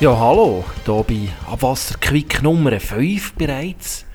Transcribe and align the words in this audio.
Ja, 0.00 0.18
hallo, 0.18 0.64
hier 0.86 1.04
bei 1.06 1.28
Abwasserquick 1.52 2.42
Nummer 2.42 2.80
5 2.80 3.34
bereits. 3.34 4.06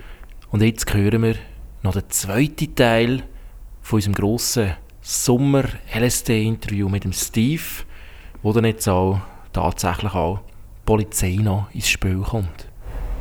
Und 0.49 0.63
jetzt 0.63 0.91
hören 0.91 1.21
wir 1.21 1.35
noch 1.83 1.93
den 1.93 2.09
zweiten 2.09 2.73
Teil 2.73 3.21
von 3.83 3.97
unserem 3.97 4.15
grossen 4.15 4.71
Sommer-LSD-Interview 5.01 6.89
mit 6.89 7.03
dem 7.03 7.13
Steve, 7.13 7.61
wo 8.41 8.51
dann 8.51 8.65
jetzt 8.65 8.87
auch 8.89 9.19
tatsächlich 9.53 10.15
auch 10.15 10.39
die 10.39 10.85
Polizei 10.87 11.37
noch 11.39 11.67
ins 11.71 11.87
Spiel 11.87 12.17
kommt. 12.17 12.67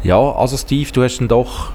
Ja, 0.03 0.33
also 0.33 0.56
Steve, 0.56 0.91
du 0.91 1.03
hast 1.03 1.19
dann 1.19 1.28
doch 1.28 1.73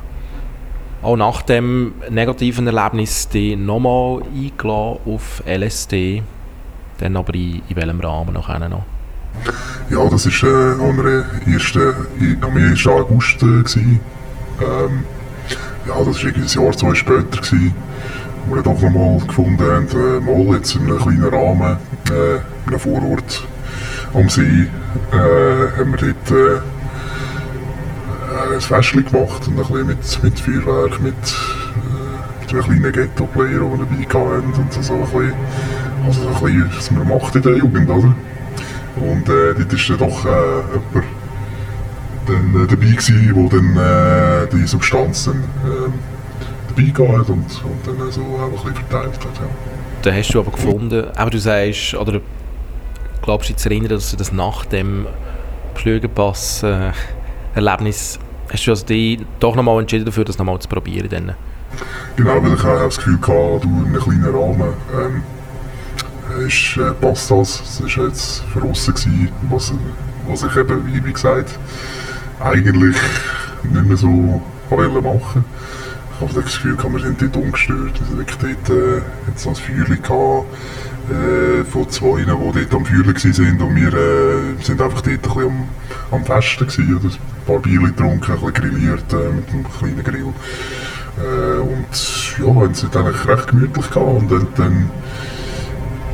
auch 1.04 1.16
nach 1.16 1.44
dem 1.44 2.02
negativen 2.10 2.66
Erlebnis 2.66 3.30
dich 3.30 3.56
nochmal 3.56 4.24
eingeladen 4.24 4.98
auf 5.06 5.44
LSD. 5.46 6.24
Dann 6.98 7.16
aber 7.16 7.36
in, 7.36 7.62
in 7.70 7.76
welchem 7.76 8.00
Rahmen 8.00 8.34
noch? 8.34 8.99
Ja, 9.90 10.08
das 10.08 10.26
war 10.26 10.50
äh, 10.50 10.74
am 10.74 11.00
1. 11.46 11.78
am 12.42 12.58
1. 12.58 12.88
August. 12.88 13.42
Äh, 13.42 13.46
ähm, 13.48 15.04
ja, 15.88 15.96
das 16.04 16.24
war 16.24 16.32
ein 16.32 16.46
Jahr, 16.46 16.78
zwei 16.78 16.94
später. 16.94 17.24
Gewesen, 17.24 17.74
wo 18.48 18.56
wir 18.56 18.64
doch 18.64 18.82
nochmal 18.82 19.20
gefunden 19.26 19.64
haben, 19.64 19.88
äh, 19.90 20.20
mal 20.20 20.56
jetzt 20.56 20.76
in 20.76 20.84
einem 20.84 21.00
kleinen 21.00 21.24
Rahmen, 21.24 21.78
äh, 22.12 22.36
in 22.36 22.68
einem 22.68 22.80
Vorort 22.80 23.48
am 24.14 24.30
See, 24.30 24.68
äh, 25.12 25.78
haben 25.78 25.92
wir 25.92 26.14
dort 26.14 26.32
äh, 26.32 26.62
ein 28.54 28.62
Festchen 28.62 29.06
gemacht 29.06 29.48
und 29.48 29.54
ein 29.54 29.56
bisschen 29.58 29.88
mit, 29.88 30.24
mit 30.24 30.40
Feuerwerk, 30.40 31.02
mit, 31.02 31.14
äh, 31.14 32.42
mit 32.42 32.54
einem 32.54 32.64
kleinen 32.64 32.92
Ghetto-Player, 32.92 33.60
den 33.60 33.72
wir 33.72 34.06
dabei 34.08 34.36
hatten 34.36 34.54
und 34.54 34.74
so, 34.74 34.82
so 34.82 34.94
ein 34.94 35.02
bisschen, 35.02 35.34
also 36.06 36.22
so 36.22 36.28
ein 36.28 36.34
bisschen, 36.34 36.72
was 36.76 36.92
man 36.92 37.08
macht 37.08 37.36
in 37.36 37.42
der 37.42 37.58
Jugend, 37.58 37.90
oder? 37.90 38.16
Und 39.00 39.30
äh, 39.30 39.54
dort 39.56 39.90
war 39.90 39.98
dann 39.98 40.10
doch 40.10 40.26
äh, 40.26 40.30
jemand 40.74 41.06
dann, 42.28 42.64
äh, 42.64 42.68
dabei 42.68 42.92
gewesen, 42.92 43.32
wo 43.34 43.50
dann 43.50 43.78
äh, 43.78 44.48
die 44.52 44.68
Substanz 44.68 45.26
dann, 45.26 45.38
äh, 45.38 45.90
dabei 46.70 46.90
gehabt 46.90 47.30
und, 47.30 47.64
und 47.64 47.88
dann 48.00 48.12
so 48.12 48.22
auch 48.22 48.46
ein 48.46 48.52
bisschen 48.52 48.76
verteilt 48.76 49.14
hat. 49.14 49.24
Ja. 49.24 49.48
Dann 50.02 50.16
hast 50.16 50.34
du 50.34 50.40
aber 50.40 50.52
gefunden, 50.52 51.08
aber 51.16 51.30
du 51.30 51.38
sagst, 51.40 51.94
oder 51.94 52.22
glaubst 53.22 53.50
du 53.50 53.54
dich 53.54 53.62
zu 53.62 53.70
erinnern, 53.70 53.90
dass 53.90 54.10
du 54.12 54.18
das 54.18 54.32
nach 54.32 54.66
dem 54.66 55.06
Flügelpass-Erlebnis, 55.76 58.16
äh, 58.16 58.20
hast 58.54 58.68
du 58.68 58.72
also 58.72 58.86
die 58.86 59.26
doch 59.40 59.56
nochmal 59.56 59.80
entschieden 59.82 60.06
dafür, 60.06 60.24
das 60.26 60.38
nochmal 60.38 60.60
zu 60.60 60.70
probieren? 60.70 61.10
Dann? 61.10 61.34
Genau, 62.16 62.44
weil 62.44 62.54
ich 62.54 62.64
auch 62.64 62.80
das 62.80 62.98
Gefühl 62.98 63.20
hatte, 63.22 63.60
du 63.62 63.68
in 63.68 63.88
einem 63.88 64.02
kleinen 64.02 64.26
Rahmen 64.26 64.74
ähm, 64.94 65.24
ist, 66.40 66.78
äh, 66.78 66.92
passt 66.94 67.32
das. 67.32 67.82
War 67.82 68.06
jetzt 68.08 68.44
für 68.54 68.60
gewesen, 68.94 69.30
was, 69.50 69.74
was 70.28 70.44
ich 70.44 70.56
eben, 70.56 70.86
wie, 70.88 71.04
wie 71.06 71.14
gesagt, 71.14 71.58
eigentlich 72.40 72.96
nicht 73.64 73.86
mehr 73.86 73.98
so 73.98 74.42
wollen 74.70 75.04
machen 75.04 75.44
Ich 76.16 76.22
habe 76.22 76.42
das 76.42 76.54
Gefühl, 76.54 76.78
wir 76.78 77.00
sind 77.00 77.22
dort 77.22 77.38
umgestört. 77.38 77.94
Wir 78.00 78.18
sind 78.18 78.38
dort 78.42 78.78
äh, 78.78 79.02
jetzt 79.28 79.44
so 79.44 79.54
Feuerchen 79.54 80.02
gehabt, 80.02 80.46
äh, 81.10 81.64
von 81.66 81.90
zwei, 81.90 82.20
die 82.20 82.26
dort 82.26 82.74
am 82.74 82.86
Feuer 82.86 83.06
waren 83.06 83.62
und 83.62 83.76
wir 83.76 83.94
äh, 83.94 84.64
sind 84.64 84.82
einfach 84.82 85.02
dort 85.02 85.08
ein 85.16 85.22
bisschen 85.22 85.44
am, 85.44 85.68
am 86.12 86.26
Festen 86.26 86.68
gewesen, 86.68 86.98
oder? 86.98 87.10
ein 87.10 87.46
paar 87.46 87.60
Bier 87.60 87.82
getrunken, 87.82 88.32
ein 88.32 88.40
bisschen 88.40 88.54
grilliert 88.54 89.14
äh, 89.14 89.34
mit 89.34 89.50
einem 89.50 89.66
kleinen 89.78 90.04
Grill. 90.04 90.34
Äh, 91.18 91.60
und 91.60 92.38
ja, 92.40 92.46
haben 92.46 92.72
es 92.72 92.84
eigentlich 92.84 93.28
recht 93.28 93.48
gemütlich 93.48 93.90
gehabt 93.90 94.22
und 94.22 94.32
dann, 94.32 94.48
dann 94.56 94.92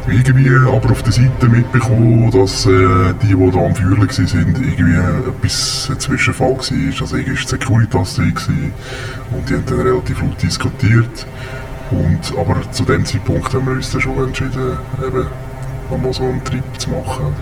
irgendwie 0.08 0.50
aber 0.50 0.92
auf 0.92 1.04
der 1.04 1.14
Seite 1.14 1.48
mitbekommen, 1.48 2.30
dass 2.32 2.66
äh, 2.66 3.14
die, 3.22 3.36
die 3.36 3.52
da 3.52 3.60
am 3.60 3.76
Feuer 3.76 3.98
waren, 3.98 4.08
irgendwie 4.08 4.94
etwas 4.94 5.90
ein 5.90 6.00
Zwischenfall 6.00 6.52
war. 6.52 6.58
Also 6.58 7.16
irgendwie 7.16 7.32
war 7.32 7.42
die 7.42 7.48
Securitas 7.48 8.16
drin 8.16 8.74
und 9.32 9.50
die 9.50 9.54
haben 9.54 9.64
dann 9.66 9.80
relativ 9.80 10.22
laut 10.22 10.42
diskutiert. 10.42 11.26
Und, 11.92 12.38
aber 12.38 12.72
zu 12.72 12.84
dem 12.84 13.06
Zeitpunkt 13.06 13.54
haben 13.54 13.66
wir 13.66 13.74
uns 13.74 13.92
dann 13.92 14.02
schon 14.02 14.28
entschieden, 14.28 14.78
eben 15.06 16.02
mal 16.02 16.14
so 16.14 16.24
einen 16.24 16.44
Trip 16.44 16.64
zu 16.78 16.90
machen. 16.90 17.34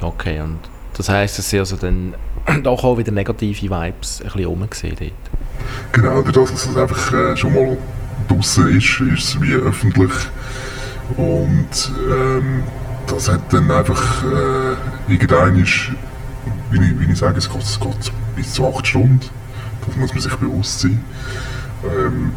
Okay, 0.00 0.40
und 0.40 0.58
das 0.96 1.08
heisst, 1.08 1.38
es 1.38 1.50
sind 1.50 1.60
also 1.60 1.76
dann 1.76 2.14
doch 2.62 2.84
auch 2.84 2.98
wieder 2.98 3.12
negative 3.12 3.62
Vibes 3.62 4.20
ein 4.20 4.24
bisschen 4.24 4.44
rumgesehen 4.44 4.96
dort? 4.98 5.12
Genau, 5.92 6.22
dadurch, 6.22 6.50
dass 6.50 6.66
es 6.66 6.76
einfach 6.76 7.12
äh, 7.12 7.36
schon 7.36 7.54
mal 7.54 7.76
draußen 8.28 8.68
ist, 8.76 9.00
ist 9.00 9.34
es 9.34 9.40
wie 9.40 9.54
öffentlich 9.54 10.10
und 11.16 11.92
ähm, 12.10 12.62
das 13.06 13.28
hat 13.28 13.52
dann 13.52 13.70
einfach 13.70 14.24
äh, 14.24 15.12
irgendein 15.12 15.56
ist, 15.56 15.90
wie 16.70 16.78
ich, 16.78 17.00
wie 17.00 17.12
ich 17.12 17.18
sage, 17.18 17.38
es 17.38 17.48
es 17.48 17.80
geht 17.80 18.12
bis 18.36 18.52
zu 18.52 18.66
acht 18.66 18.86
Stunden. 18.86 19.20
Das 19.86 19.96
muss 19.96 20.12
man 20.12 20.20
sich 20.22 20.34
bewusst 20.36 20.80
sein. 20.80 21.02
Ähm, 21.84 22.32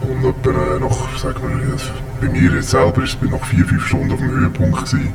und 0.00 0.24
etwa 0.24 0.50
äh, 0.50 0.80
nach, 0.80 1.18
sagen 1.18 1.42
wir, 1.48 1.76
bei 2.20 2.32
mir 2.32 2.52
jetzt 2.52 2.70
selber 2.70 3.02
ist 3.02 3.18
es 3.22 3.30
nach 3.30 3.44
vier, 3.44 3.64
fünf 3.64 3.86
Stunden 3.86 4.12
auf 4.12 4.18
dem 4.18 4.30
Höhepunkt 4.30 4.86
gewesen. 4.86 5.12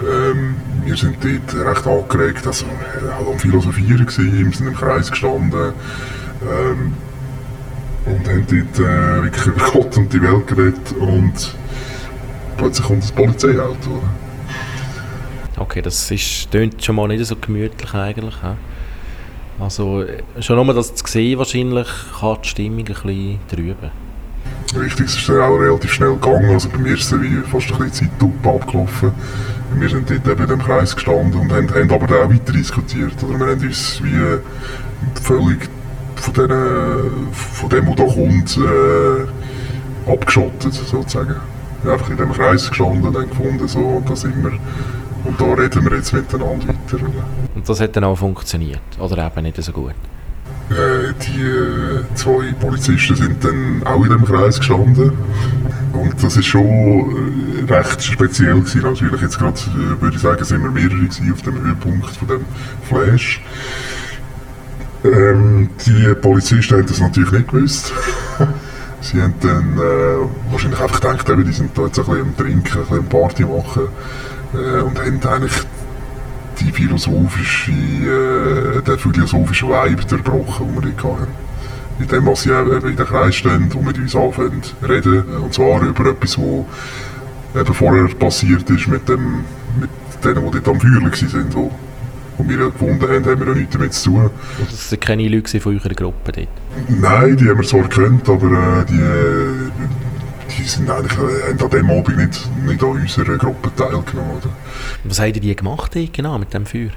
Ähm, 0.00 0.56
wir 0.84 0.96
sind 0.96 1.16
dort 1.22 1.66
recht 1.66 1.86
angeregt, 1.86 2.46
also 2.46 2.66
halt 2.66 3.28
am 3.28 3.38
Philosophieren 3.38 4.06
gewesen, 4.06 4.46
wir 4.46 4.56
sind 4.56 4.66
im 4.66 4.74
Kreis 4.74 5.10
gestanden 5.10 5.72
ähm, 6.42 6.94
und 8.06 8.28
haben 8.28 8.46
dort 8.48 8.88
äh, 8.88 9.22
wirklich 9.22 9.46
über 9.46 9.64
Gott 9.72 9.96
und 9.96 10.12
die 10.12 10.20
Welt 10.20 10.46
geredet 10.46 10.92
und 10.98 11.54
plötzlich 12.56 12.86
kommt 12.86 13.02
das 13.02 13.12
Polizeiauto. 13.12 14.02
Okay, 15.56 15.82
das 15.82 16.10
ist, 16.10 16.50
klingt 16.50 16.84
schon 16.84 16.96
mal 16.96 17.08
nicht 17.08 17.24
so 17.24 17.36
gemütlich 17.36 17.94
eigentlich. 17.94 18.34
He? 18.42 19.62
Also 19.62 20.04
schon 20.40 20.56
nur 20.56 20.74
das 20.74 20.94
zu 20.94 21.06
sehen 21.06 21.38
wahrscheinlich 21.38 21.86
kann 22.18 22.38
die 22.42 22.48
Stimmung 22.48 22.78
ein 22.80 22.84
bisschen 22.84 23.38
trüben. 23.48 23.90
Richtig, 24.76 25.06
es 25.06 25.16
ist 25.16 25.28
dann 25.28 25.40
auch 25.40 25.56
relativ 25.56 25.92
schnell 25.92 26.14
gegangen. 26.14 26.50
Also 26.50 26.68
bei 26.68 26.78
mir 26.78 26.94
ist 26.94 27.12
es 27.12 27.20
wie 27.20 27.36
fast 27.50 27.72
ein 27.72 27.78
bisschen 27.78 28.10
Zeitlupe 28.10 28.48
abgelaufen. 28.48 29.12
Wir 29.76 29.88
sind 29.88 30.10
dort 30.10 30.26
eben 30.26 30.42
in 30.42 30.48
dem 30.48 30.62
Kreis 30.62 30.94
gestanden 30.94 31.40
und 31.40 31.52
haben, 31.52 31.70
haben 31.72 31.90
aber 31.90 32.06
dann 32.06 32.26
auch 32.26 32.30
weiter 32.30 32.52
diskutiert. 32.52 33.14
Oder 33.22 33.38
wir 33.38 33.46
haben 33.46 33.60
uns 33.60 34.02
wie 34.02 34.40
völlig 35.22 35.68
von, 36.16 36.34
denen, 36.34 37.32
von 37.32 37.68
dem, 37.68 37.86
was 37.86 37.96
da 37.96 38.04
kommt, 38.04 38.56
äh, 38.56 40.10
abgeschottet 40.10 40.72
sozusagen 40.72 41.36
einfach 41.88 42.10
in 42.10 42.16
dem 42.16 42.32
Kreis 42.32 42.68
gestanden 42.68 43.14
und 43.14 43.30
gefunden, 43.30 43.68
so, 43.68 44.02
da 44.06 44.16
sind 44.16 44.42
wir. 44.42 44.52
Und 45.24 45.40
da 45.40 45.44
reden 45.54 45.84
wir 45.84 45.96
jetzt 45.96 46.12
miteinander 46.12 46.68
weiter. 46.68 47.04
Und 47.54 47.68
das 47.68 47.80
hat 47.80 47.96
dann 47.96 48.04
auch 48.04 48.16
funktioniert? 48.16 48.80
Oder 48.98 49.26
eben 49.26 49.42
nicht 49.42 49.62
so 49.62 49.72
gut? 49.72 49.94
Äh, 50.70 51.12
die 51.26 51.42
äh, 51.42 52.04
zwei 52.14 52.52
Polizisten 52.58 53.16
sind 53.16 53.44
dann 53.44 53.82
auch 53.84 54.02
in 54.02 54.10
dem 54.10 54.24
Kreis 54.24 54.58
gestanden. 54.58 55.12
Und 55.92 56.22
das 56.22 56.36
ist 56.36 56.46
schon 56.46 57.66
äh, 57.68 57.72
recht 57.72 58.02
speziell 58.02 58.54
gewesen. 58.54 58.82
Natürlich 58.82 59.20
jetzt 59.20 59.38
gerade, 59.38 59.58
äh, 59.58 60.00
würde 60.00 60.16
ich 60.16 60.22
sagen, 60.22 60.44
sind 60.44 60.62
wir 60.62 60.70
mehrere 60.70 61.06
auf 61.32 61.42
dem 61.42 61.62
Höhepunkt 61.62 62.10
von 62.16 62.28
dem 62.28 62.44
Flash. 62.82 63.42
Ähm, 65.04 65.68
die 65.86 66.14
Polizisten 66.14 66.78
haben 66.78 66.86
das 66.86 67.00
natürlich 67.00 67.32
nicht 67.32 67.48
gewusst. 67.48 67.92
Sie 69.04 69.20
haben 69.20 69.34
dann 69.40 69.76
äh, 69.76 70.50
wahrscheinlich 70.50 70.80
einfach 70.80 70.98
gedacht, 70.98 71.28
eben, 71.28 71.44
die 71.44 71.52
sind 71.52 71.76
da 71.76 71.82
jetzt 71.82 71.98
ein 71.98 72.06
bisschen 72.06 72.22
am 72.22 72.36
Trinken, 72.38 72.78
ein 72.78 72.86
bisschen 72.88 73.06
Party 73.06 73.44
machen 73.44 73.88
äh, 74.54 74.80
und 74.80 74.98
haben 74.98 75.20
eigentlich 75.22 75.52
die 76.58 76.72
philosophische, 76.72 77.70
äh, 77.70 78.80
den 78.80 78.98
philosophischen 78.98 79.68
Vibe 79.68 80.06
zerbrochen, 80.06 80.74
den 80.80 80.96
wir 80.96 81.12
hatten. 81.12 81.26
In 81.98 82.08
dem, 82.08 82.26
was 82.26 82.42
sie 82.44 82.50
eben 82.50 82.88
in 82.88 82.96
den 82.96 83.06
Kreis 83.06 83.34
stehen 83.34 83.70
und 83.74 83.84
mit 83.84 83.98
uns 83.98 84.16
anfangen 84.16 84.62
zu 84.62 84.74
reden. 84.86 85.22
Und 85.36 85.52
zwar 85.52 85.82
über 85.82 86.06
etwas, 86.06 86.38
was 86.38 87.60
eben 87.60 87.74
vorher 87.74 88.08
passiert 88.14 88.68
ist 88.70 88.88
mit, 88.88 89.06
dem, 89.06 89.44
mit 89.78 89.90
denen, 90.24 90.50
die 90.50 90.60
dort 90.60 90.68
am 90.68 90.80
Feuer 90.80 91.02
waren 91.02 91.50
die 92.38 92.48
wir 92.48 92.70
gefunden 92.70 93.02
haben, 93.02 93.24
haben 93.24 93.40
wir 93.40 93.48
ja 93.48 93.54
nichts 93.54 93.72
damit 93.72 93.92
zu 93.94 94.10
tun. 94.10 94.30
Das 94.70 94.90
waren 94.90 95.00
keine 95.00 95.28
Leute 95.28 95.60
von 95.60 95.74
eurer 95.74 95.94
Gruppe 95.94 96.32
dort? 96.32 96.48
Nein, 96.88 97.36
die 97.36 97.48
haben 97.48 97.58
wir 97.58 97.66
zwar 97.66 97.82
gekannt, 97.82 98.28
aber 98.28 98.46
äh, 98.46 98.84
die, 98.86 100.54
die 100.58 100.62
sind 100.64 100.90
eigentlich, 100.90 101.18
äh, 101.18 101.52
haben 101.52 101.62
an 101.62 101.70
dem 101.70 101.90
Abend 101.90 102.16
nicht, 102.16 102.64
nicht 102.64 102.82
an 102.82 102.90
unserer 102.90 103.38
Gruppe 103.38 103.70
teilgenommen. 103.76 104.36
Oder? 104.38 104.50
Was 105.04 105.20
haben 105.20 105.32
die 105.32 105.54
gemacht 105.54 105.96
genau 106.12 106.38
mit 106.38 106.52
dem 106.52 106.66
Feuer? 106.66 106.90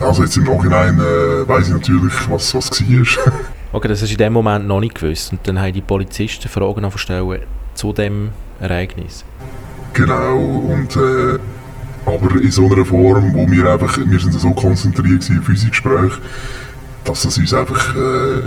Also 0.00 0.22
jetzt 0.22 0.36
im 0.36 0.44
Nachhinein 0.44 0.98
äh, 1.00 1.48
weiss 1.48 1.66
ich 1.68 1.74
natürlich, 1.74 2.14
was, 2.30 2.54
was 2.54 2.70
war. 2.70 3.32
okay, 3.72 3.88
das 3.88 4.00
hast 4.00 4.10
du 4.10 4.12
in 4.12 4.18
dem 4.18 4.32
Moment 4.32 4.66
noch 4.66 4.80
nicht 4.80 4.94
gewusst. 4.94 5.32
Und 5.32 5.40
dann 5.44 5.58
haben 5.58 5.72
die 5.72 5.80
Polizisten 5.80 6.48
Fragen 6.48 6.88
stellen 6.96 7.40
zu 7.74 7.92
dem 7.92 8.30
Ereignis. 8.60 9.24
Genau, 9.92 10.36
und 10.36 10.94
äh, 10.96 11.38
aber 12.08 12.40
in 12.40 12.50
so 12.50 12.66
einer 12.66 12.84
Form, 12.84 13.34
wo 13.34 13.50
wir 13.50 13.70
einfach, 13.70 13.98
wir 13.98 14.18
sind 14.18 14.32
so 14.32 14.50
konzentriert 14.50 15.22
auf 15.22 15.48
unsere 15.48 15.70
Gespräche, 15.70 16.18
dass 17.04 17.24
es 17.24 17.38
uns 17.38 17.54
einfach 17.54 17.94
äh, 17.96 18.40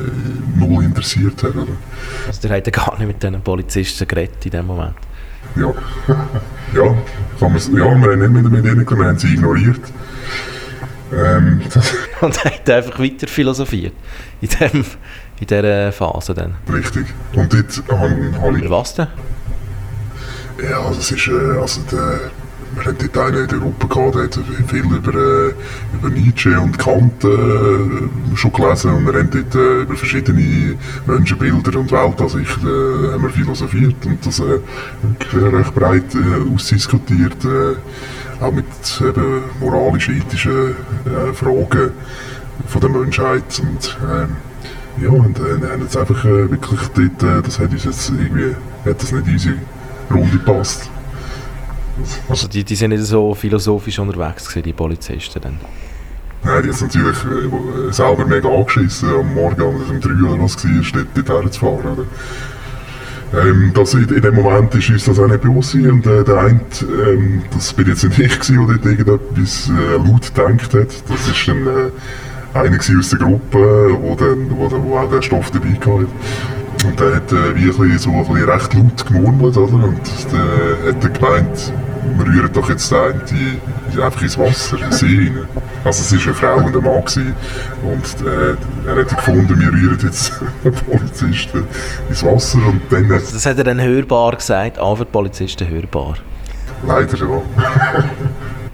null 0.56 0.84
interessiert 0.84 1.42
hat. 1.44 1.56
Oder? 1.56 1.68
Also 2.28 2.48
ihr 2.48 2.56
habt 2.56 2.72
gar 2.72 2.98
nicht 2.98 3.08
mit 3.08 3.24
diesen 3.24 3.42
Polizisten 3.42 4.08
geredet 4.08 4.46
in 4.46 4.52
dem 4.52 4.68
Moment? 4.68 4.96
Ja, 5.56 5.68
ja, 6.76 6.96
kann 7.40 7.56
ja 7.56 7.72
wir 7.74 7.86
haben 7.86 8.20
nicht 8.20 8.32
mit, 8.32 8.52
mit 8.52 8.66
ihnen 8.66 8.86
geredet, 8.86 8.98
wir 8.98 9.06
haben 9.06 9.18
sie 9.18 9.34
ignoriert. 9.34 9.82
Ähm, 11.14 11.62
und 12.22 12.46
hat 12.46 12.70
einfach 12.70 13.00
weiter 13.00 13.28
philosophiert. 13.28 13.94
In, 14.40 14.50
dem, 14.50 14.86
in 15.40 15.48
dieser 15.48 15.92
Phase 15.92 16.34
dann. 16.34 16.56
Richtig. 16.72 17.08
Und 17.34 17.54
dort 17.54 17.84
habe 18.00 18.58
ich... 18.58 18.64
Über 18.64 18.78
was 18.78 18.96
denn? 18.96 19.08
Ja, 20.64 20.90
das 20.90 21.12
ist... 21.12 21.28
Äh, 21.28 21.60
also 21.60 21.82
der, 21.92 22.32
wir 22.76 22.86
haben 22.86 22.98
dort 22.98 23.18
einen 23.18 23.44
in 23.44 23.48
der 23.48 23.60
Gruppe 23.60 23.88
gehabt, 23.88 24.16
der 24.16 24.24
hat 24.24 24.40
viel 24.68 24.86
über, 24.86 25.14
äh, 25.14 25.54
über 25.94 26.10
Nietzsche 26.10 26.60
und 26.60 26.78
Kant 26.78 27.24
äh, 27.24 28.36
schon 28.36 28.54
gelesen 28.54 28.92
und 28.92 29.06
wir 29.06 29.20
haben 29.20 29.30
dort 29.30 29.56
äh, 29.56 29.82
über 29.82 29.96
verschiedene 29.96 30.78
Menschenbilder 31.06 31.80
und 31.80 31.92
Weltansicht 31.92 32.58
äh, 32.64 33.12
haben 33.14 33.24
wir 33.24 33.30
philosophiert 33.30 34.06
und 34.06 34.26
das 34.26 34.40
äh, 34.40 34.60
recht 35.38 35.76
breit 35.76 36.16
äh, 36.16 36.54
ausdiskutiert, 36.54 37.38
auch 38.40 38.52
mit 38.52 38.66
eben 39.02 39.44
moralischen, 39.60 40.18
ethischen 40.18 40.76
Fragen 41.34 41.92
von 42.68 42.82
der 42.82 42.90
Menschheit 42.90 43.62
und 43.62 43.98
äh, 44.02 45.04
ja, 45.04 45.10
und 45.10 45.38
äh, 45.40 45.68
haben 45.72 45.82
jetzt 45.82 45.98
einfach 45.98 46.24
wirklich 46.24 46.82
dort, 46.96 47.46
das 47.46 47.60
hat 47.60 47.72
uns 47.72 47.84
jetzt 47.86 48.10
irgendwie, 48.10 48.56
hat 48.86 49.02
das 49.02 49.12
nicht 49.12 49.28
in 49.28 49.34
unsere 49.34 49.56
Runde 50.12 50.38
gepasst. 50.38 50.90
Also 52.30 52.48
die, 52.48 52.64
die 52.64 52.76
sind 52.76 52.92
nicht 52.92 53.04
so 53.04 53.34
philosophisch 53.34 54.00
unterwegs 54.00 54.48
gewesen, 54.48 54.64
die 54.64 54.74
Polizisten 54.74 55.42
dann? 55.42 55.60
Nein, 56.44 56.64
die 56.64 56.70
haben 56.70 56.80
natürlich 56.82 57.18
äh, 57.90 57.94
selber 57.94 58.26
mega 58.26 58.50
angeschissen 58.50 59.10
am 59.10 59.34
Morgen, 59.34 59.62
als 59.62 59.84
es 59.84 59.90
um 59.90 60.02
3 60.02 60.10
Uhr 60.24 60.40
was 60.42 60.64
war, 60.64 61.04
dort, 61.04 61.28
dort 61.28 61.44
herzufahren. 61.44 62.08
Ähm, 63.34 63.72
das, 63.74 63.94
in, 63.94 64.10
in 64.10 64.22
dem 64.22 64.36
Moment 64.36 64.74
ist 64.76 64.90
uns 64.90 65.06
das 65.06 65.20
auch 65.20 65.28
nicht 65.28 65.42
bewusst 65.42 65.76
und 65.76 66.06
äh, 66.06 66.24
der 66.24 66.38
eine, 66.38 66.60
ähm, 67.08 67.44
das 67.54 67.72
bin 67.74 67.88
jetzt 67.88 68.04
nicht 68.04 68.20
ich 68.20 68.40
gewesen, 68.40 68.68
der 68.68 68.78
dort 68.78 68.86
irgendetwas 68.86 69.70
äh, 69.70 69.98
laut 69.98 70.36
gedacht 70.36 70.74
hat, 70.74 71.10
das 71.10 71.28
ist 71.28 71.48
dann 71.48 71.68
äh, 71.68 72.58
einer 72.58 72.78
aus 72.78 73.10
der 73.10 73.20
Gruppe, 73.20 73.98
wo 74.02 74.98
auch 74.98 75.10
der 75.10 75.22
Stoff 75.22 75.52
dabei 75.52 75.70
hatte. 75.70 76.08
Und 76.84 77.00
der 77.00 77.16
hat 77.16 77.32
äh, 77.32 77.56
wie 77.56 77.70
ein 77.70 78.00
so 78.00 78.10
ein 78.10 78.26
bisschen 78.26 78.50
recht 78.50 78.74
laut 78.74 79.06
gemurmelt, 79.06 79.58
oder? 79.58 79.74
Und 79.74 80.02
der 80.32 80.94
hat 80.94 81.04
dann 81.04 81.14
gemeint, 81.14 81.74
wir 82.18 82.26
rühren 82.26 82.50
doch 82.54 82.70
jetzt 82.70 82.92
den 82.92 83.22
die, 83.30 84.02
einfach 84.02 84.22
ins 84.22 84.38
Wasser, 84.38 84.78
in 84.78 84.84
den 84.84 84.92
See 84.92 85.06
rein. 85.06 85.48
Also 85.84 86.16
es 86.16 86.28
war 86.28 86.34
eine 86.34 86.62
Frau 86.62 86.66
und 86.66 86.76
ein 86.76 86.84
Mann 86.84 87.06
gewesen. 87.06 87.36
und 87.84 88.28
äh, 88.28 88.90
er 88.90 88.96
hat 89.02 89.16
gefunden, 89.16 89.60
wir 89.60 89.72
rühren 89.72 90.00
jetzt 90.02 90.34
Polizisten 90.90 91.66
ins 92.10 92.24
Wasser 92.24 92.60
und 92.68 92.82
dann... 92.90 93.10
Das 93.10 93.46
hat 93.46 93.58
er 93.58 93.64
dann 93.64 93.82
hörbar 93.82 94.36
gesagt, 94.36 94.78
für 94.78 94.96
die 94.98 95.06
Polizisten 95.06 95.68
hörbar? 95.68 96.16
Leider 96.86 97.18
ja. 97.18 97.42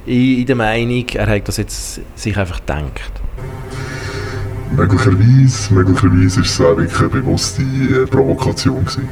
in, 0.05 0.39
in 0.39 0.45
der 0.45 0.55
Meinung, 0.55 1.05
er 1.13 1.27
hat 1.27 1.47
das 1.47 1.57
jetzt 1.57 2.01
sich 2.15 2.37
einfach 2.37 2.59
gedacht. 2.59 3.11
Möglicherweise, 4.75 5.73
möglicherweise 5.73 6.41
ist 6.41 6.51
es 6.51 6.61
auch 6.61 6.77
wirklich 6.77 6.99
eine 6.99 7.09
bewusste 7.09 7.61
äh, 7.63 8.05
Provokation 8.05 8.83
gewesen. 8.83 9.09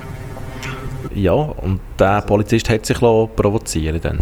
Ja, 1.13 1.31
und 1.31 1.79
der 1.97 2.21
Polizist 2.23 2.69
hat 2.69 2.85
sich 2.85 2.99
provozieren 2.99 4.01
dann. 4.01 4.19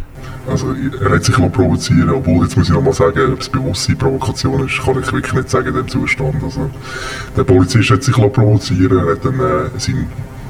Also 0.47 0.75
er 1.01 1.15
hat 1.15 1.23
sich 1.23 1.35
provozieren 1.35 2.11
obwohl, 2.11 2.43
jetzt 2.43 2.55
muss 2.55 2.67
ich 2.67 2.73
noch 2.73 2.83
mal 2.83 2.93
sagen, 2.93 3.33
ob 3.33 3.39
es 3.39 3.49
bewusste 3.49 3.95
Provokation 3.95 4.67
ist, 4.67 4.79
kann 4.83 4.99
ich 4.99 5.11
wirklich 5.11 5.33
nicht 5.33 5.49
sagen 5.49 5.69
in 5.69 5.73
dem 5.73 5.87
Zustand. 5.87 6.35
Also, 6.43 6.69
der 7.35 7.43
Polizist 7.43 7.89
hat 7.89 8.03
sich 8.03 8.15
provozieren 8.15 8.99
er 8.99 9.13
hat 9.13 9.25
dann 9.25 9.39
äh, 9.39 9.79
sein, 9.79 10.07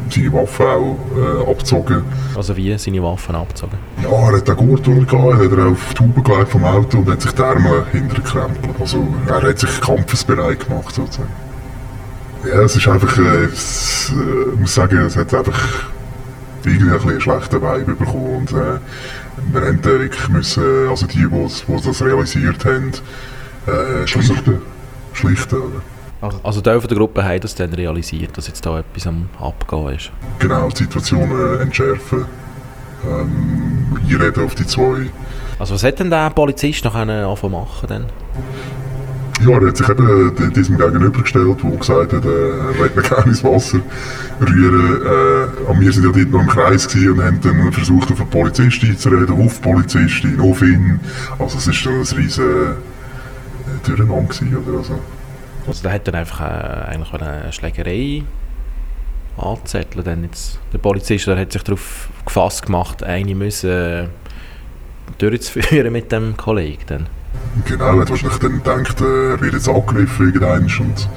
seine 0.09 0.33
Waffe 0.33 0.67
auch 0.67 0.97
äh, 1.15 1.51
abgezogen. 1.51 2.03
Also 2.35 2.55
wie 2.55 2.77
seine 2.77 3.03
Waffen 3.03 3.35
abgezogen? 3.35 3.77
Ja, 4.01 4.09
er 4.09 4.37
hat 4.37 4.47
den 4.47 4.55
Gurt 4.55 4.85
durchgehauen, 4.85 5.37
hat 5.37 5.51
er 5.57 5.67
auf 5.67 5.79
die 5.89 5.95
Tube 5.95 6.23
gelegt 6.23 6.49
vom 6.49 6.63
Auto 6.63 6.99
und 6.99 7.09
hat 7.09 7.21
sich 7.21 7.31
die 7.31 7.41
Arme 7.41 7.85
hintergekrempelt. 7.91 8.75
Also 8.79 9.07
er 9.27 9.41
hat 9.41 9.59
sich 9.59 9.81
kampfesbereit 9.81 10.67
gemacht 10.67 10.93
sozusagen. 10.95 11.29
Ja, 12.45 12.61
es 12.61 12.75
ist 12.75 12.87
einfach, 12.87 13.17
äh, 13.17 13.45
es, 13.45 14.11
äh, 14.11 14.53
ich 14.53 14.59
muss 14.59 14.75
sagen, 14.75 14.97
es 14.97 15.15
hat 15.15 15.33
einfach 15.33 15.85
irgendwie 16.65 16.91
ein 16.91 17.09
einen 17.09 17.21
schlechten 17.21 17.61
Vibe 17.61 17.95
bekommen. 17.95 18.35
Und, 18.37 18.51
äh, 18.51 18.79
wir 19.51 19.61
haben 19.61 19.83
wirklich 19.83 20.29
müssen, 20.29 20.63
also 20.89 21.07
die, 21.07 21.27
die 21.27 21.83
das 21.83 22.01
realisiert 22.01 22.65
haben, 22.65 22.91
äh, 23.67 24.05
schlichten. 24.07 24.61
schlichten 25.13 25.55
oder? 25.55 25.81
Also, 26.23 26.39
also 26.41 26.61
der 26.61 26.79
Gruppe 26.79 27.21
haben 27.21 27.41
das 27.41 27.53
dann 27.53 27.73
realisiert, 27.73 28.37
dass 28.37 28.47
jetzt 28.47 28.65
da 28.65 28.79
etwas 28.79 29.07
am 29.07 29.27
Abgehen 29.41 29.89
ist? 29.89 30.11
Genau, 30.39 30.69
die 30.69 30.83
Situation 30.83 31.29
äh, 31.29 31.61
entschärfen. 31.61 32.25
Ähm, 33.05 33.97
einreden 34.09 34.45
auf 34.45 34.55
die 34.55 34.65
zwei. 34.65 35.09
Also 35.59 35.73
was 35.73 35.83
hat 35.83 35.99
denn 35.99 36.09
der 36.09 36.29
Polizist 36.29 36.85
noch 36.85 36.95
anfangen 36.95 37.51
machen 37.51 37.89
denn? 37.89 38.05
Ja, 39.45 39.59
er 39.59 39.67
hat 39.67 39.75
sich 39.75 39.89
eben 39.89 40.53
diesem 40.53 40.77
gegenübergestellt, 40.77 41.61
der 41.61 41.71
gesagt 41.71 42.13
hat, 42.13 42.23
äh, 42.23 42.27
er 42.27 42.79
möchte 42.79 42.95
mir 42.95 43.03
gerne 43.03 43.25
ins 43.25 43.43
Wasser 43.43 43.79
rühren. 44.39 45.01
Äh, 45.05 45.69
und 45.69 45.81
wir 45.81 45.91
sind 45.91 46.05
ja 46.05 46.11
dort 46.13 46.29
noch 46.29 46.39
im 46.39 46.47
Kreis 46.47 46.85
und 46.95 47.21
haben 47.21 47.41
dann 47.41 47.73
versucht, 47.73 48.09
auf 48.13 48.21
eine 48.21 48.29
Polizistin 48.29 48.91
einzureden, 48.91 49.45
auf 49.45 49.59
die 49.59 49.69
Polizistin, 49.69 50.39
auf 50.39 50.61
ihn. 50.61 51.01
Also 51.37 51.57
es 51.57 51.85
war 51.85 51.91
ein 51.91 52.17
riesen 52.17 52.45
äh, 52.45 53.85
Durcheinander 53.85 54.21
gewesen, 54.21 54.57
oder? 54.65 54.77
Also, 54.77 54.99
also 55.67 55.83
der 55.83 55.93
hat 55.93 56.07
dann 56.07 56.15
einfach 56.15 56.41
äh, 56.41 56.91
eigentlich 56.91 57.13
eine 57.13 57.51
Schlägerei 57.51 58.23
anzetteln. 59.37 60.03
Dann 60.03 60.23
jetzt, 60.23 60.59
der 60.71 60.77
Polizist 60.77 61.27
der 61.27 61.37
hat 61.37 61.51
sich 61.51 61.63
darauf 61.63 62.09
gefasst 62.25 62.65
gemacht, 62.65 63.03
eine 63.03 63.35
müssen 63.35 63.69
äh, 63.69 64.07
durchzuführen 65.17 65.91
mit 65.91 66.11
dem 66.11 66.37
Kollegen. 66.37 66.83
Dann. 66.87 67.07
Genau, 67.65 67.95
er 67.95 68.01
hat 68.01 68.09
wahrscheinlich 68.09 68.39
dann 68.39 68.53
gedacht, 68.53 69.01
äh, 69.01 69.31
er 69.31 69.41
wird 69.41 69.53
jetzt 69.53 69.69
angegriffen 69.69 70.27
irgendwann 70.27 70.63
und 70.63 71.09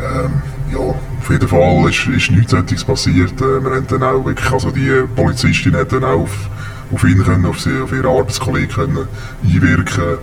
ähm, 0.00 0.42
ja, 0.72 0.78
auf 0.78 1.30
jeden 1.30 1.48
Fall 1.48 1.88
ist, 1.88 2.06
ist 2.06 2.30
nichts 2.30 2.52
solches 2.52 2.84
passiert. 2.84 3.40
Äh, 3.40 3.62
wir 3.62 3.70
haben 3.70 3.86
dann 3.88 4.02
auch 4.02 4.24
wirklich, 4.24 4.50
also 4.50 4.70
die 4.70 5.04
Polizistin 5.14 5.76
hat 5.76 5.92
dann 5.92 6.04
auch 6.04 6.20
auf, 6.20 6.48
auf 6.92 7.04
ihn 7.04 7.22
können, 7.22 7.46
auf, 7.46 7.60
sie, 7.60 7.80
auf 7.82 7.92
ihren 7.92 8.06
Arbeitskollegen 8.06 8.70
können 8.70 9.08
einwirken 9.44 10.18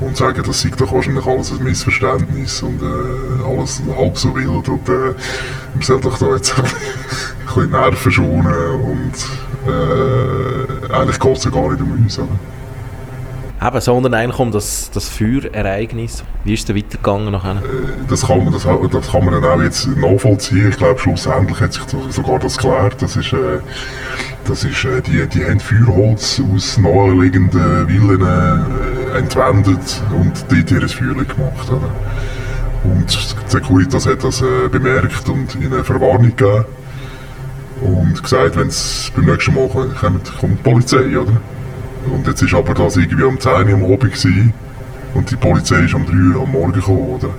und 0.00 0.16
sagen, 0.16 0.42
das 0.46 0.60
sei 0.60 0.70
doch 0.76 0.92
wahrscheinlich 0.92 1.26
alles 1.26 1.52
ein 1.52 1.62
Missverständnis 1.62 2.62
und 2.62 2.80
äh, 2.82 3.44
alles 3.44 3.82
halb 3.96 4.16
so 4.16 4.34
wild 4.34 4.68
und 4.68 4.88
äh, 4.88 5.14
man 5.74 5.82
soll 5.82 6.00
doch 6.00 6.18
da 6.18 6.34
jetzt 6.36 6.54
ein 6.58 6.64
bisschen 7.46 7.70
Nerven 7.70 8.12
schonen 8.12 8.80
und 8.80 9.12
äh, 9.66 10.92
eigentlich 10.92 11.18
geht 11.18 11.36
es 11.36 11.44
ja 11.44 11.50
gar 11.50 11.70
nicht 11.70 11.82
um 11.82 11.92
uns. 11.92 12.20
Eben, 13.60 13.80
sondern 13.80 14.14
eigentlich 14.14 14.38
um 14.38 14.52
das, 14.52 14.88
das 14.92 15.08
Feuerereignis. 15.08 16.22
Wie 16.44 16.54
ist 16.54 16.70
es 16.70 16.76
weitergegangen 16.76 17.32
nachher? 17.32 17.56
Äh, 17.56 18.06
das 18.08 18.24
kann, 18.24 18.44
man, 18.44 18.52
das, 18.52 18.62
das 18.62 19.10
kann 19.10 19.24
man 19.24 19.34
dann 19.34 19.44
auch 19.44 19.60
jetzt 19.60 19.88
nachvollziehen. 19.96 20.68
Ich 20.70 20.76
glaube, 20.76 20.98
schlussendlich 21.00 21.60
hat 21.60 21.72
sich 21.72 21.82
sogar 22.10 22.38
das 22.38 22.56
geklärt. 22.56 23.02
Das 23.02 23.16
ist, 23.16 23.32
äh, 23.32 23.58
das 24.46 24.62
ist, 24.62 24.84
äh, 24.84 25.02
die, 25.02 25.26
die 25.26 25.44
haben 25.44 25.58
Feuerholz 25.58 26.40
aus 26.54 26.78
naheliegenden 26.78 27.88
Villen 27.88 28.22
äh, 28.22 28.97
entwendet 29.14 30.02
und 30.10 30.32
dort 30.48 30.70
ihr 30.70 30.88
Feuer 30.88 31.14
gemacht. 31.14 31.68
Oder? 31.68 31.90
Und 32.84 33.06
die 33.06 33.50
Securitas 33.50 34.06
hat 34.06 34.24
das 34.24 34.42
äh, 34.42 34.68
bemerkt 34.70 35.28
und 35.28 35.54
ihnen 35.56 35.74
eine 35.74 35.84
Verwarnung 35.84 36.34
gegeben. 36.36 36.64
Und 37.80 38.22
gesagt, 38.22 38.56
wenn 38.56 38.68
es 38.68 39.12
beim 39.14 39.26
nächsten 39.26 39.54
Mal 39.54 39.68
kommt, 39.68 40.38
kommt 40.38 40.58
die 40.58 40.62
Polizei, 40.70 41.18
oder? 41.18 41.40
Und 42.12 42.26
jetzt 42.26 42.42
ist 42.42 42.54
aber 42.54 42.74
das 42.74 42.96
irgendwie 42.96 43.22
um 43.22 43.38
10 43.38 43.52
Uhr 43.52 43.74
am 43.74 43.84
Abend 43.84 44.00
gewesen, 44.00 44.52
und 45.14 45.30
die 45.30 45.36
Polizei 45.36 45.84
ist 45.84 45.94
um 45.94 46.06
3 46.06 46.36
Uhr 46.36 46.42
am 46.42 46.52
Morgen 46.52 46.72
gekommen, 46.72 47.08
oder? 47.08 47.30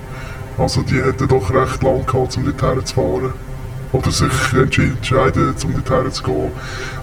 Also 0.57 0.81
die 0.81 1.01
hätten 1.01 1.27
doch 1.27 1.53
recht 1.53 1.81
lang 1.83 2.05
gehabt, 2.05 2.37
um 2.37 2.45
dorthin 2.45 2.85
zu 2.85 2.95
fahren. 2.95 3.33
Oder 3.91 4.11
sich 4.11 4.53
entscheiden, 4.53 5.55
um 5.63 5.83
dorthin 5.83 6.11
zu 6.11 6.23
gehen. 6.23 6.51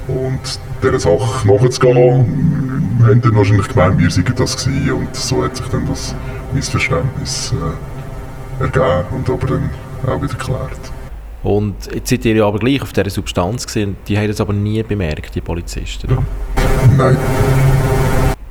Und 0.08 0.60
dieser 0.82 1.00
Sache 1.00 1.48
nachzugehen, 1.48 2.65
haben 3.06 3.20
dann 3.20 3.36
wahrscheinlich 3.36 3.68
gemeint, 3.68 3.98
wir 3.98 4.10
seien 4.10 4.32
das 4.36 4.64
gewesen. 4.64 4.92
Und 4.92 5.14
so 5.14 5.44
hat 5.44 5.56
sich 5.56 5.66
dann 5.66 5.86
das 5.86 6.14
Missverständnis 6.52 7.52
äh, 8.60 8.62
ergeben 8.62 9.04
und 9.16 9.30
aber 9.30 9.46
dann 9.46 9.70
auch 10.06 10.22
wieder 10.22 10.34
geklärt. 10.34 10.92
Und 11.42 11.74
jetzt 11.94 12.10
seid 12.10 12.24
ihr 12.24 12.34
ja 12.34 12.46
aber 12.46 12.58
gleich 12.58 12.82
auf 12.82 12.92
dieser 12.92 13.10
Substanz 13.10 13.66
gesehen, 13.66 13.96
die 14.08 14.18
haben 14.18 14.28
es 14.28 14.40
aber 14.40 14.52
nie 14.52 14.82
bemerkt, 14.82 15.34
die 15.34 15.40
Polizisten. 15.40 16.10
Ja. 16.10 16.22
Nein. 16.96 17.16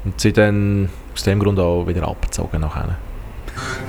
Und 0.05 0.21
sie 0.21 0.31
dann 0.31 0.89
aus 1.13 1.23
dem 1.23 1.39
Grund 1.39 1.59
auch 1.59 1.85
wieder 1.87 2.07
abgezogen 2.07 2.61
nachher? 2.61 2.97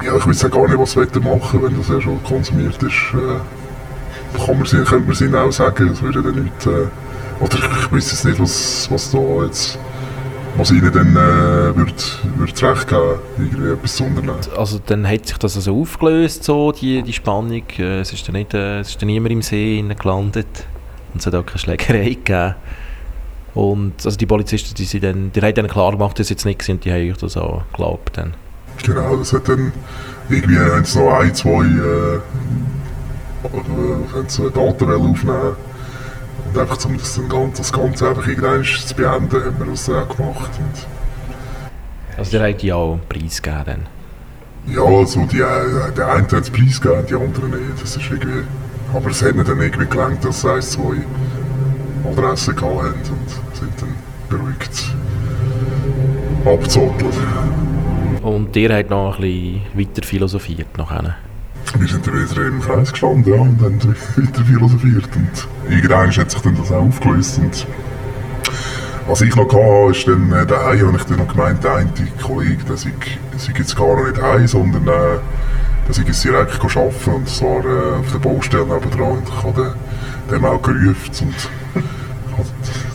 Ja, 0.04 0.16
ich 0.16 0.26
weiß 0.26 0.42
ja 0.42 0.49
gar 0.49 0.66
nicht, 0.66 0.78
was 0.78 0.92
sie 0.92 1.20
machen 1.20 1.62
wenn 1.62 1.76
das 1.76 1.88
ja 1.88 2.00
schon 2.00 2.23
konsumiert 2.25 2.82
ist. 2.82 2.92
Äh, 3.14 4.44
kann 4.44 4.56
man 4.56 4.66
sie, 4.66 4.78
könnte 4.78 5.04
man 5.04 5.12
es 5.12 5.20
ihnen 5.20 5.35
auch 5.35 5.52
sagen, 5.52 5.88
das 5.88 6.02
würde 6.02 6.23
dann 6.23 6.42
nicht... 6.42 6.66
Äh, 6.66 6.87
oder 7.38 7.58
ich 7.58 7.92
weiß 7.92 8.11
jetzt 8.12 8.25
nicht, 8.25 8.40
was, 8.40 8.90
was 8.90 9.11
da 9.11 9.18
jetzt 9.44 9.78
was 10.56 10.70
ihnen 10.70 10.92
dann 10.92 11.16
äh, 11.16 11.76
wird, 11.76 12.20
wird 12.36 12.62
recht 12.62 12.88
geben, 12.88 13.18
irgendwie 13.38 13.72
etwas 13.72 13.96
zu 13.96 14.04
unternehmen. 14.04 14.38
Also 14.56 14.80
dann 14.84 15.06
hat 15.06 15.26
sich 15.26 15.38
das 15.38 15.56
also 15.56 15.80
aufgelöst, 15.80 16.44
so, 16.44 16.72
die, 16.72 17.02
die 17.02 17.12
Spannung. 17.12 17.62
Äh, 17.78 18.00
es 18.00 18.12
ist 18.12 18.26
dann, 18.26 18.34
nicht, 18.34 18.54
äh, 18.54 18.80
es 18.80 18.90
ist 18.90 19.02
dann 19.02 19.08
niemand 19.08 19.32
im 19.32 19.42
See 19.42 19.84
gelandet 19.98 20.46
und 21.12 21.20
es 21.20 21.26
hat 21.26 21.34
auch 21.34 21.44
keine 21.44 21.58
Schlägerei 21.58 22.10
gegeben. 22.10 22.54
Und 23.54 23.94
also 24.04 24.16
die 24.18 24.26
Polizisten, 24.26 24.75
die, 24.75 24.84
sind 24.84 25.04
dann, 25.04 25.32
die 25.32 25.40
haben 25.40 25.54
dann 25.54 25.68
klar 25.68 25.92
gemacht, 25.92 26.18
dass 26.18 26.26
es 26.26 26.30
jetzt 26.30 26.44
nicht 26.44 26.62
sind, 26.62 26.84
die 26.84 26.92
haben 26.92 27.14
das 27.20 27.36
auch 27.36 27.62
geglaubt. 27.72 28.16
Dann. 28.16 28.34
Genau, 28.84 29.16
das 29.16 29.32
hat 29.32 29.48
dann 29.48 29.72
irgendwie 30.28 30.58
haben 30.58 30.84
sie 30.84 30.98
noch 30.98 31.12
ein, 31.20 31.34
zwei 31.34 31.64
äh, 31.64 32.20
oder 33.42 33.64
haben 34.14 34.28
sie 34.28 34.42
aufnehmen 34.46 35.56
und 36.56 36.62
einfach 36.62 36.84
um 36.86 36.96
das, 36.96 37.20
Ganze, 37.28 37.62
das 37.62 37.72
Ganze 37.72 38.08
einfach 38.08 38.26
irgendwann 38.26 38.64
zu 38.64 38.94
beenden, 38.94 39.44
haben 39.44 39.58
wir 39.58 39.66
das 39.66 39.90
auch 39.90 40.16
gemacht. 40.16 40.50
Und 40.58 42.18
also 42.18 42.30
der 42.38 42.48
hat 42.48 42.62
ja 42.62 42.75
auch 42.75 42.92
einen 42.92 43.08
Preis 43.08 43.42
gegeben 43.42 43.82
Ja, 44.66 44.82
also 44.82 45.26
die, 45.26 45.40
äh, 45.40 45.92
der 45.96 46.08
eine 46.08 46.22
hat 46.22 46.32
den 46.32 46.52
Preis 46.52 46.80
gegeben, 46.80 47.04
die 47.08 47.14
anderen 47.14 47.50
nicht. 47.50 47.82
Das 47.82 47.96
ist 47.96 48.10
irgendwie, 48.10 48.44
aber 48.94 49.10
es 49.10 49.22
hat 49.22 49.34
nicht 49.34 49.48
dann 49.48 49.60
irgendwie 49.60 49.86
gelangt, 49.86 50.25
dass 50.25 50.40
sie 50.40 50.50
ein, 50.50 50.62
zwei 50.62 50.96
Adressen 52.10 52.56
hatten 52.56 52.64
und 52.64 53.56
sind 53.56 53.72
dann 53.80 53.94
beruhigt 54.28 54.84
abgezottelt. 56.44 57.14
Und 58.22 58.54
der 58.54 58.78
hat 58.78 58.90
noch 58.90 59.18
ein 59.18 59.20
bisschen 59.20 59.62
weiter 59.75 60.02
philosophiert 60.06 60.78
nachher? 60.78 61.16
Wir 61.78 61.88
sind 61.88 62.06
dann 62.06 62.30
wieder 62.30 62.46
im 62.46 62.61
Kreis 62.61 62.92
gestanden 62.92 63.32
ja, 63.32 63.40
und 63.40 63.61
haben 63.61 63.80
weiter 64.16 64.44
philosophiert. 64.44 65.08
Und 65.14 65.49
irgendwann 65.70 66.11
hat 66.11 66.30
sich 66.30 66.40
dann 66.40 66.56
das 66.56 66.73
auch 66.73 66.82
aufgelöst. 66.82 67.38
Und 67.38 67.66
was 69.08 69.20
ich 69.20 69.35
noch 69.37 69.44
hatte, 69.44 69.90
ist 69.90 70.08
dann 70.08 70.32
äh, 70.32 70.46
daheim, 70.46 70.87
habe 70.88 70.96
ich 70.96 71.04
dann 71.04 71.18
noch 71.18 71.28
gemeint, 71.28 71.62
der 71.62 71.76
eine 71.76 71.90
Kollege, 72.23 72.64
der 72.64 72.76
sei, 72.76 72.92
sei 73.37 73.52
jetzt 73.56 73.76
gar 73.76 74.04
nicht 74.04 74.20
heim, 74.20 74.46
sondern 74.46 74.82
äh, 74.82 75.18
der 75.87 75.94
sei 75.94 76.02
jetzt 76.02 76.25
direkt 76.25 76.61
arbeiten 76.64 77.11
und 77.11 77.28
zwar 77.28 77.64
äh, 77.64 78.00
auf 78.00 78.12
der 78.12 78.18
Baustelle 78.18 78.64
nebenan. 78.64 79.18
Und 79.18 79.28
ich 79.28 79.42
habe 79.42 79.75
dem 80.30 80.44
auch 80.44 80.62
gerufen. 80.62 81.35
Und, 82.37 82.49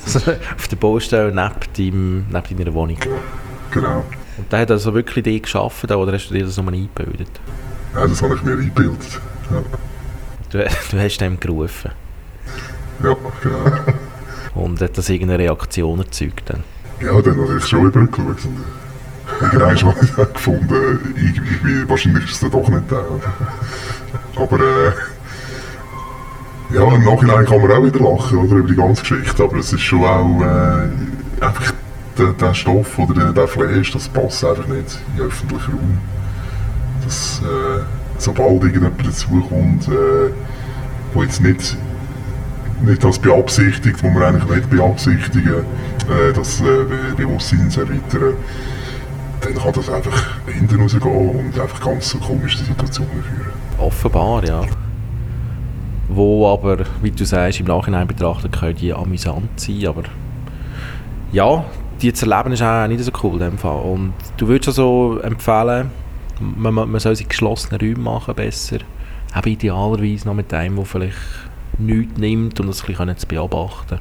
also 0.06 0.20
auf 0.58 0.68
der 0.68 0.76
Baustelle 0.76 1.28
neben, 1.28 1.92
deinem, 1.92 2.26
neben 2.32 2.58
deiner 2.58 2.74
Wohnung? 2.74 2.98
Genau. 3.72 4.04
Und 4.38 4.52
der 4.52 4.60
hat 4.60 4.72
also 4.72 4.94
wirklich 4.94 5.24
die 5.24 5.42
geschaffen 5.42 5.92
oder 5.92 6.14
hast 6.14 6.30
du 6.30 6.34
dir 6.34 6.46
das 6.46 6.58
nochmal 6.58 6.74
eingebildet? 6.74 7.30
Ja, 7.96 8.08
das 8.08 8.22
habe 8.22 8.36
ich 8.36 8.44
mir 8.44 8.54
eingebildet. 8.54 9.20
Ja. 9.52 9.64
Du, 10.50 10.58
du 10.92 11.00
hast 11.00 11.18
dem 11.18 11.40
gerufen? 11.40 11.92
Ja, 13.04 13.16
genau. 13.42 13.94
Und 14.54 14.82
hat 14.82 14.98
das 14.98 15.10
irgendeine 15.10 15.44
Reaktion 15.44 16.00
erzeugt 16.00 16.50
dann? 16.50 16.64
Ja, 17.02 17.22
dann 17.22 17.42
habe 17.42 17.58
ich 17.58 17.66
schon 17.66 17.86
übergeschaut. 17.86 18.38
Irgendwann 19.42 19.82
habe 19.82 19.96
ich 20.02 20.34
gefunden, 20.34 21.16
irgendwie, 21.16 21.90
wahrscheinlich 21.90 22.26
ist 22.26 22.34
es 22.34 22.40
dann 22.42 22.52
doch 22.52 22.68
nicht 22.68 22.92
der. 22.92 23.06
Aber 24.36 24.60
äh, 24.60 24.92
ja, 26.76 26.84
im 26.84 27.04
Nachhinein 27.04 27.46
kann 27.46 27.62
man 27.62 27.72
auch 27.72 27.84
wieder 27.84 28.00
lachen 28.00 28.38
oder, 28.38 28.58
über 28.58 28.68
die 28.68 28.76
ganze 28.76 29.02
Geschichte, 29.02 29.44
aber 29.44 29.58
es 29.58 29.74
ist 29.74 29.82
schon 29.82 30.04
auch 30.04 30.42
äh, 30.42 31.44
einfach 31.44 31.74
der, 32.18 32.34
der 32.34 32.54
Stoff 32.54 33.00
oder 33.00 33.14
der, 33.14 33.34
der 33.34 33.48
Flash, 33.48 33.92
das 33.92 34.08
passt 34.10 34.44
einfach 34.46 34.68
nicht 34.68 35.00
in 35.12 35.18
den 35.18 35.28
öffentlichen 35.28 35.72
Raum. 35.72 35.98
Das, 37.04 37.42
äh, 37.44 37.84
sobald 38.18 38.64
irgendjemand 38.64 39.06
dazukommt, 39.06 39.88
äh, 39.88 40.32
wo 41.14 41.24
jetzt 41.24 41.42
nicht, 41.42 41.78
nicht 42.84 43.04
das 43.04 43.20
beabsichtigt, 43.20 44.02
wo 44.04 44.10
man 44.10 44.24
eigentlich 44.24 44.58
nicht 44.58 44.70
beabsichtigen, 44.70 45.54
äh, 45.54 46.34
das 46.34 46.62
äh, 46.62 47.16
Bewusstsein 47.18 47.70
zu 47.70 47.82
erweitern, 47.82 48.34
dann 49.42 49.56
kann 49.56 49.74
das 49.74 49.90
einfach 49.90 50.38
hinten 50.46 50.82
rausgehen 50.82 51.30
und 51.30 51.60
einfach 51.60 51.82
ganz 51.82 52.10
so 52.10 52.20
komische 52.20 52.60
Situationen 52.60 53.24
führen. 53.24 53.52
Offenbar, 53.80 54.46
ja. 54.46 54.62
Wo 56.10 56.48
aber, 56.48 56.86
wie 57.02 57.12
du 57.12 57.26
sagst, 57.26 57.60
im 57.60 57.68
Nachhinein 57.68 58.08
betrachtet, 58.08 58.52
können 58.52 58.76
die 58.76 58.94
amüsant 58.94 59.60
sein, 59.60 59.88
aber 59.88 60.04
ja, 61.32 61.64
die 62.02 62.12
zu 62.14 62.30
erleben 62.30 62.54
ist 62.54 62.62
auch 62.62 62.88
nicht 62.88 63.04
so 63.04 63.12
cool 63.24 63.34
in 63.34 63.40
dem 63.40 63.58
Fall. 63.58 63.82
Und 63.82 64.14
du 64.38 64.48
würdest 64.48 64.70
also 64.70 65.20
empfehlen, 65.22 65.90
man, 66.42 66.74
man 66.74 67.00
soll 67.00 67.16
sich 67.16 67.28
geschlossene 67.28 67.80
Räume 67.80 68.00
machen 68.00 68.36
besser. 68.36 68.80
Aber 69.34 69.48
idealerweise 69.48 70.28
noch 70.28 70.34
mit 70.34 70.54
einem, 70.54 70.76
der 70.76 70.86
vielleicht 70.86 71.18
nichts 71.78 72.18
nimmt 72.18 72.60
und 72.60 72.68
das 72.68 72.82
ein 72.82 72.88
bisschen 72.88 73.18
zu 73.18 73.28
beobachten. 73.28 74.00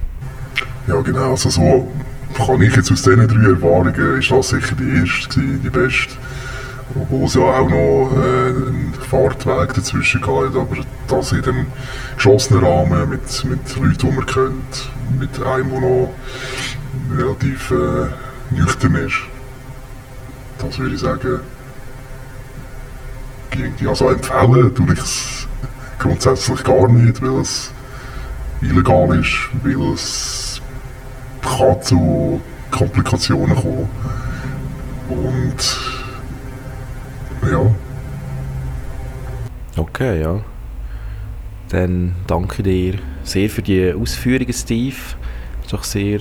Ja 0.87 1.01
genau, 1.01 1.31
also 1.31 1.51
so 1.51 1.89
kann 2.35 2.63
ich 2.63 2.75
jetzt 2.75 2.91
aus 2.91 3.03
diesen 3.03 3.29
drei 3.29 3.51
Erfahrungen, 3.51 4.19
ist 4.19 4.31
das 4.31 4.49
sicher 4.49 4.77
die 4.79 5.01
erste, 5.01 5.41
die 5.41 5.71
beste. 5.71 6.15
Obwohl 7.01 7.25
es 7.25 7.35
ja 7.35 7.43
auch 7.43 7.69
noch 7.69 8.11
äh, 8.17 8.49
einen 8.49 8.95
Fahrtweg 9.09 9.75
dazwischen 9.75 10.21
gab, 10.21 10.57
aber 10.57 10.77
das 11.07 11.33
in 11.33 11.43
dem 11.43 11.67
geschlossenen 12.17 12.65
Rahmen 12.65 13.09
mit, 13.11 13.45
mit 13.45 13.77
Leuten, 13.77 13.99
die 13.99 14.17
man 14.17 14.27
kennt, 14.27 14.91
mit 15.19 15.43
einem, 15.43 15.71
der 15.71 15.81
noch 15.81 16.11
relativ 17.17 17.71
äh, 17.71 18.55
nüchtern 18.55 18.97
ist. 18.97 19.21
Das 20.59 20.79
würde 20.79 20.95
ich 20.95 21.01
sagen, 21.01 21.41
irgendwie. 23.55 23.89
Also 23.89 24.09
empfehlen 24.09 24.75
tue 24.75 24.93
ich 24.93 24.99
es 24.99 25.49
grundsätzlich 25.99 26.65
gar 26.65 26.89
nicht, 26.89 27.21
weil 27.23 27.41
es 27.41 27.73
illegal 28.63 29.19
ist, 29.19 29.51
weil 29.63 29.93
es 29.93 30.61
kann 31.43 31.83
zu 31.83 32.41
Komplikationen 32.71 33.57
kommen. 33.57 33.89
Und 35.09 35.81
ja. 37.51 37.75
Okay, 39.77 40.21
ja. 40.23 40.41
Dann 41.71 42.15
danke 42.27 42.63
dir 42.63 42.99
sehr 43.23 43.49
für 43.49 43.63
die 43.63 43.93
Ausführungen, 43.93 44.53
Steve. 44.53 44.97
Es 45.61 45.67
ist 45.67 45.73
doch 45.73 45.85
sehr 45.85 46.21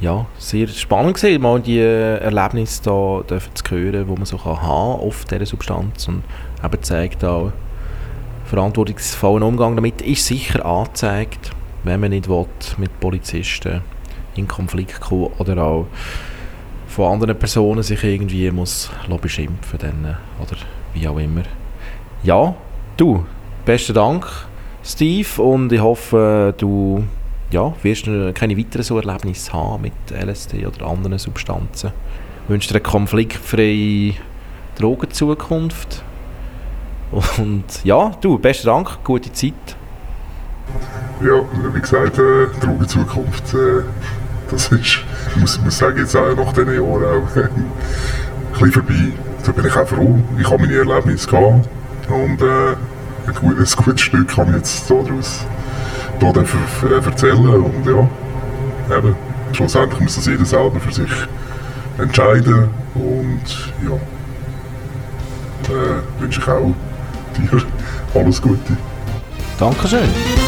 ja, 0.00 0.26
sehr 0.38 0.68
spannend 0.68 1.14
gewesen, 1.14 1.42
mal 1.42 1.60
die 1.60 1.80
Erlebnisse 1.80 2.82
da 2.82 3.22
zu 3.26 3.64
hören, 3.70 4.06
die 4.06 4.14
man 4.14 4.24
so 4.24 4.36
kann 4.36 4.60
haben 4.60 5.00
auf 5.00 5.24
dieser 5.24 5.46
Substanz 5.46 6.08
und 6.08 6.22
eben 6.62 6.82
zeigt 6.82 7.24
auch, 7.24 7.52
verantwortungsvollen 8.44 9.42
Umgang 9.42 9.74
damit 9.74 10.02
ist 10.02 10.26
sicher 10.26 10.64
angezeigt, 10.64 11.50
wenn 11.84 12.00
man 12.00 12.10
nicht 12.10 12.28
will, 12.28 12.46
mit 12.76 13.00
Polizisten 13.00 13.82
in 14.36 14.46
Konflikt 14.46 15.00
kommen 15.00 15.30
oder 15.38 15.62
auch 15.62 15.86
von 16.88 17.12
anderen 17.12 17.38
Personen 17.38 17.82
sich 17.82 18.02
irgendwie 18.04 18.50
muss 18.50 18.90
beschimpfen 19.20 19.78
dann, 19.78 20.16
oder 20.40 20.56
wie 20.94 21.08
auch 21.08 21.18
immer. 21.18 21.42
Ja, 22.22 22.54
du, 22.96 23.24
besten 23.64 23.94
Dank, 23.94 24.26
Steve, 24.82 25.42
und 25.42 25.72
ich 25.72 25.80
hoffe, 25.80 26.54
du 26.56 27.04
ja, 27.50 27.72
wirst 27.82 28.06
du 28.06 28.32
keine 28.32 28.56
weiteren 28.56 28.82
so 28.82 28.98
Erlebnisse 28.98 29.52
haben 29.52 29.82
mit 29.82 29.92
LSD 30.10 30.66
oder 30.66 30.86
anderen 30.86 31.18
Substanzen. 31.18 31.92
Wünschst 32.48 32.70
dir 32.70 32.76
eine 32.76 32.82
konfliktfreie 32.82 34.14
Drogenzukunft. 34.78 36.02
Und 37.38 37.64
ja, 37.84 38.12
du, 38.20 38.38
besten 38.38 38.66
Dank, 38.66 39.04
gute 39.04 39.32
Zeit. 39.32 39.54
Ja, 41.22 41.40
wie 41.72 41.80
gesagt, 41.80 42.18
äh, 42.18 42.46
Drogenzukunft, 42.60 43.54
äh, 43.54 43.82
das 44.50 44.68
ist, 44.72 45.04
ich 45.30 45.36
muss, 45.36 45.60
muss 45.60 45.78
sagen, 45.78 45.98
jetzt 45.98 46.16
auch 46.16 46.34
nach 46.36 46.52
diesen 46.52 46.74
Jahren 46.74 47.04
auch 47.04 47.36
ein 47.36 47.50
bisschen 48.52 48.72
vorbei. 48.72 49.12
Da 49.44 49.52
bin 49.52 49.66
ich 49.66 49.76
auch 49.76 49.86
froh. 49.86 50.18
Ich 50.38 50.50
habe 50.50 50.58
meine 50.58 50.74
Erlebnisse 50.74 51.28
gehabt 51.28 51.68
und 52.08 52.42
äh, 52.42 52.74
ein, 53.28 53.34
gut, 53.40 53.58
ein 53.58 53.84
gutes 53.84 54.00
Stück 54.00 54.36
habe 54.36 54.50
ich 54.50 54.56
jetzt 54.56 54.90
daraus 54.90 55.46
da 56.20 56.32
erzählen 57.04 57.62
und 57.62 57.86
ja, 57.86 58.96
eben, 58.96 59.14
schlussendlich 59.52 60.00
muss 60.00 60.16
das 60.16 60.26
jeder 60.26 60.44
selber 60.44 60.80
für 60.80 60.92
sich 60.92 61.10
entscheiden 61.98 62.68
und 62.94 63.72
ja, 63.84 63.94
äh, 65.72 66.20
wünsche 66.20 66.40
ich 66.40 66.48
auch 66.48 66.72
dir 67.36 67.62
alles 68.14 68.40
Gute. 68.40 68.76
Dankeschön. 69.58 70.45